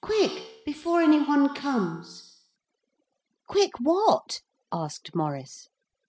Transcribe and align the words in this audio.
Quick, 0.03 0.63
before 0.65 0.99
any 1.03 1.21
one 1.21 1.53
comes.' 1.53 2.39
'Quick 3.45 3.73
what?' 3.79 4.41
asked 4.71 5.13
Maurice. 5.13 5.69